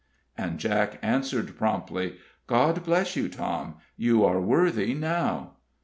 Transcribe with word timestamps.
And 0.35 0.57
Jack 0.57 0.97
answered, 1.03 1.55
promptly: 1.59 2.15
"God 2.47 2.83
bless 2.83 3.15
you, 3.15 3.29
Tom, 3.29 3.75
you 3.95 4.25
are 4.25 4.41
worthy 4.41 4.95
now!" 4.95 5.57